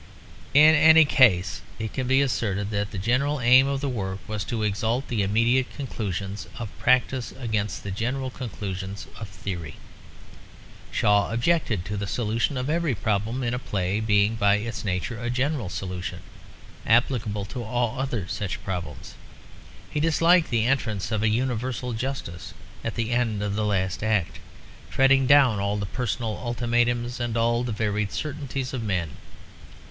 [0.55, 4.43] In any case it can be asserted that the general aim of the work was
[4.45, 9.75] to exalt the immediate conclusions of practice against the general conclusions of theory.
[10.91, 15.21] Shaw objected to the solution of every problem in a play being by its nature
[15.21, 16.21] a general solution,
[16.87, 19.13] applicable to all other such problems.
[19.91, 24.39] He disliked the entrance of a universal justice at the end of the last act;
[24.89, 29.11] treading down all the personal ultimatums and all the varied certainties of men.